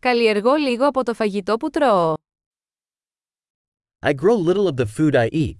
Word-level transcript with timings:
Καλλιεργώ 0.00 0.54
λίγο 0.54 0.86
από 0.86 1.02
το 1.04 1.14
φαγητό 1.14 1.56
που 1.56 1.70
τρώω. 1.70 2.14
I 4.00 4.14
grow 4.14 4.36
little 4.46 4.66
of 4.66 4.76
the 4.76 4.86
food 4.96 5.14
I 5.14 5.28
eat. 5.32 5.56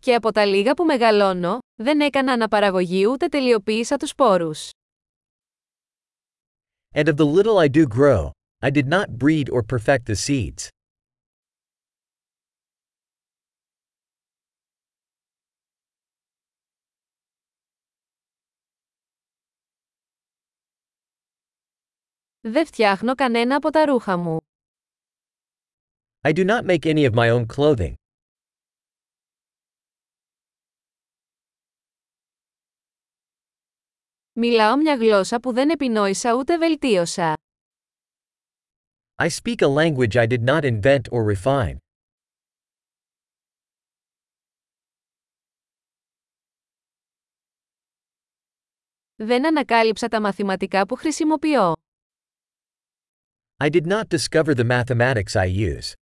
Και 0.00 0.14
από 0.14 0.32
τα 0.32 0.44
λίγα 0.44 0.74
που 0.74 0.84
μεγαλώνω, 0.84 1.58
δεν 1.74 2.00
έκανα 2.00 2.32
αναπαραγωγή 2.32 3.06
ούτε 3.06 3.26
τελειοποίησα 3.28 3.96
τους 3.96 4.10
σπόρους. 4.10 4.70
And 6.94 7.08
of 7.08 7.16
the 7.16 7.26
little 7.26 7.58
I 7.58 7.68
do 7.68 7.86
grow, 7.86 8.30
I 8.62 8.70
did 8.70 8.88
not 8.88 9.06
breed 9.18 9.48
or 9.50 9.62
perfect 9.62 10.06
the 10.06 10.14
seeds. 10.14 10.75
Δεν 22.48 22.66
φτιάχνω 22.66 23.14
κανένα 23.14 23.56
από 23.56 23.70
τα 23.70 23.84
ρούχα 23.84 24.16
μου. 24.16 24.40
I 26.20 26.32
do 26.32 26.46
not 26.46 26.64
make 26.64 26.86
any 26.86 27.10
of 27.10 27.14
my 27.14 27.30
own 27.30 27.46
clothing. 27.56 27.94
Μιλάω 34.32 34.76
μια 34.76 34.96
γλώσσα 34.96 35.40
που 35.40 35.52
δεν 35.52 35.70
επινόησα 35.70 36.34
ούτε 36.34 36.58
βελτίωσα. 36.58 37.34
I 39.22 39.28
speak 39.28 39.58
a 39.58 39.68
language 39.74 40.14
I 40.14 40.26
did 40.26 40.44
not 40.44 40.62
invent 40.64 41.00
or 41.10 41.34
refine. 41.34 41.76
Δεν 49.14 49.46
ανακάλυψα 49.46 50.08
τα 50.08 50.20
μαθηματικά 50.20 50.86
που 50.86 50.94
χρησιμοποιώ. 50.94 51.74
I 53.63 53.69
did 53.69 53.85
not 53.85 54.09
discover 54.09 54.53
the 54.55 54.63
mathematics 54.63 55.35
I 55.35 55.45
use. 55.45 55.93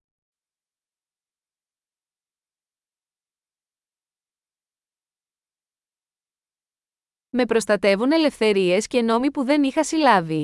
Με 7.30 7.46
προστατεύουν 7.46 8.12
ελευθερίες 8.12 8.88
και 8.88 9.02
νόμοι 9.02 9.32
που 9.32 9.44
δεν 9.44 9.64
είχα 9.64 9.84
συλλάβει. 9.84 10.44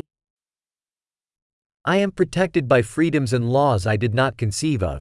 I 1.81 2.07
am 2.07 2.11
protected 2.13 2.67
by 2.67 2.81
freedoms 2.95 3.33
and 3.33 3.51
laws 3.51 3.85
I 3.85 3.97
did 3.97 4.13
not 4.13 4.31
conceive 4.37 4.81
of. 4.81 4.97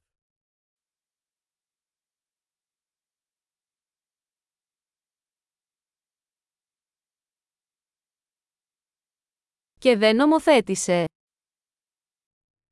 Και 9.79 9.97
δεν 9.97 10.15
νομοθέτησε. 10.15 11.05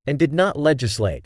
And 0.08 0.18
did 0.18 0.34
not 0.34 0.52
legislate. 0.56 1.24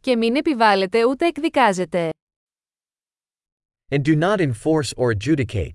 Και 0.00 0.16
μην 0.16 0.36
επιβάλλεται 0.36 1.04
ούτε 1.04 1.26
εκδικάζεται. 1.26 2.10
And 3.88 4.02
do 4.02 4.18
not 4.18 4.40
enforce 4.40 4.92
or 4.96 5.12
adjudicate. 5.16 5.72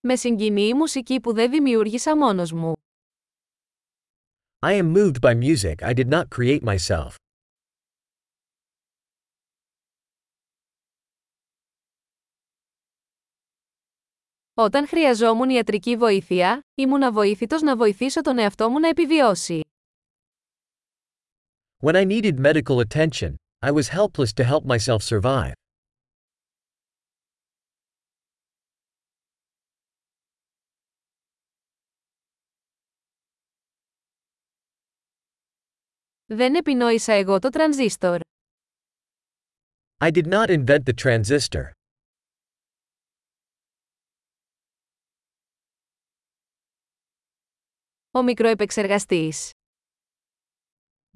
Με 0.00 0.16
συγκινεί 0.16 0.62
η 0.62 0.74
μουσική 0.74 1.20
που 1.20 1.34
δεν 1.34 1.50
δημιούργησα 1.50 2.16
μόνος 2.16 2.52
μου. 2.52 2.72
I 4.58 4.72
am 4.82 4.92
moved 4.96 5.20
by 5.20 5.34
music 5.34 5.74
I 5.82 5.92
did 5.94 6.08
not 6.08 6.24
create 6.28 6.62
myself. 6.62 7.14
Όταν 14.61 14.87
χρειαζόμουν 14.87 15.49
ιατρική 15.49 15.95
βοήθεια, 15.95 16.61
ήμουν 16.75 17.03
αβοήθητος 17.03 17.61
να 17.61 17.75
βοηθήσω 17.75 18.21
τον 18.21 18.37
εαυτό 18.37 18.69
μου 18.69 18.79
να 18.79 18.87
επιβιώσει. 18.87 19.61
When 21.83 21.95
I 21.95 22.05
needed 22.05 22.39
medical 22.39 22.79
attention, 22.79 23.35
I 23.65 23.71
was 23.71 23.87
helpless 23.87 24.33
to 24.33 24.43
help 24.43 24.63
myself 24.65 25.01
survive. 25.01 25.51
Δεν 36.25 36.55
επινόησα 36.55 37.13
εγώ 37.13 37.39
το 37.39 37.49
τρανζίστορ. 37.49 38.19
I 39.97 40.11
did 40.11 40.27
not 40.27 40.49
invent 40.49 40.83
the 40.85 40.93
transistor. 41.03 41.78
Ο 48.11 48.23
μικροεπεξεργαστής. 48.23 49.51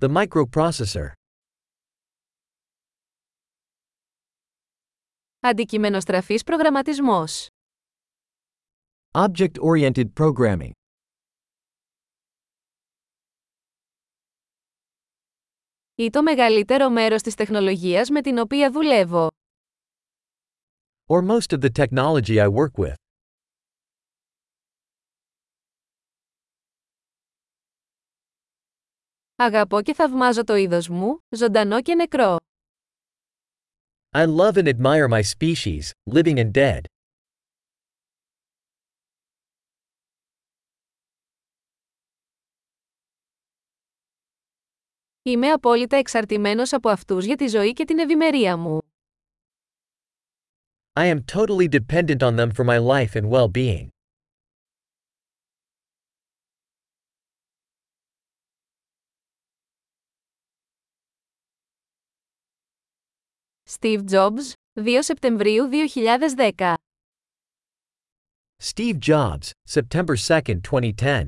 The 0.02 0.26
microprocessor. 0.26 1.12
Αντικειμενοστραφής 5.40 6.44
προγραμματισμός. 6.44 7.48
Object-oriented 9.12 10.14
programming. 10.20 10.72
Ή 15.96 16.10
το 16.10 16.24
μεγαλύτερο 16.24 16.90
μέρος 16.90 17.22
της 17.22 17.36
τεχνολογίας 17.36 18.10
με 18.10 18.22
την 18.22 18.38
οποία 18.38 18.72
δουλεύω. 18.72 19.28
Or 21.06 21.22
most 21.22 21.58
of 21.58 21.60
the 21.60 21.72
technology 21.72 22.38
I 22.38 22.48
work 22.50 22.74
with. 22.78 23.03
Αγαπώ 29.36 29.82
και 29.82 29.94
θαυμάζω 29.94 30.44
το 30.44 30.56
είδος 30.56 30.90
μου, 30.90 31.20
ζωντανό 31.30 31.82
και 31.82 31.96
νεκρό. 31.96 32.36
I 34.16 34.26
love 34.26 34.58
and 34.58 34.68
admire 34.68 35.08
my 35.08 35.22
species, 35.22 35.92
living 36.14 36.38
and 36.38 36.52
dead. 36.52 36.82
Είμαι 45.22 45.52
απόλυτα 45.52 45.98
εξαρτημένος 45.98 46.74
από 46.74 46.90
αυτούς 46.90 47.26
για 47.26 47.36
τη 47.36 47.48
ζωή 47.48 47.74
και 47.74 47.86
την 47.86 48.00
ευημερία 48.00 48.58
μου. 48.58 48.82
I 50.94 51.16
am 51.16 51.20
totally 51.34 51.68
dependent 51.70 52.22
on 52.22 52.36
them 52.36 52.52
for 52.52 52.64
my 52.64 52.78
life 52.78 53.16
and 53.16 53.30
well-being. 53.30 53.93
Steve 63.70 64.04
Jobs, 64.12 64.54
2 64.74 65.02
Σεπτεμβρίου 65.02 65.64
2010 65.70 66.74
Steve 68.62 68.98
Jobs, 69.00 69.52
September 69.66 70.16
2, 70.16 70.60
2010. 70.62 71.28